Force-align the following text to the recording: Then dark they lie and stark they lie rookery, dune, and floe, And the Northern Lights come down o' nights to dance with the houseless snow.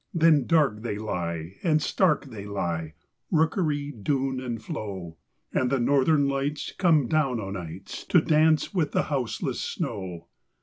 Then 0.15 0.47
dark 0.47 0.81
they 0.81 0.97
lie 0.97 1.57
and 1.61 1.79
stark 1.79 2.25
they 2.25 2.47
lie 2.47 2.95
rookery, 3.29 3.91
dune, 3.91 4.39
and 4.39 4.59
floe, 4.59 5.17
And 5.53 5.69
the 5.69 5.79
Northern 5.79 6.27
Lights 6.27 6.73
come 6.75 7.07
down 7.07 7.39
o' 7.39 7.51
nights 7.51 8.03
to 8.05 8.19
dance 8.19 8.73
with 8.73 8.93
the 8.93 9.03
houseless 9.03 9.61
snow. 9.61 10.25